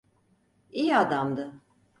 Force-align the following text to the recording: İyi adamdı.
İyi 0.71 0.97
adamdı. 0.97 1.59